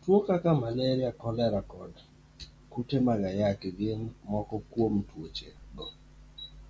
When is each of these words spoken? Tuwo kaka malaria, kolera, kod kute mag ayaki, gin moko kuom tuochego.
Tuwo 0.00 0.18
kaka 0.26 0.50
malaria, 0.62 1.10
kolera, 1.20 1.60
kod 1.72 1.92
kute 2.72 2.96
mag 3.06 3.20
ayaki, 3.30 3.68
gin 3.78 4.02
moko 4.30 4.54
kuom 4.70 4.94
tuochego. 5.08 5.86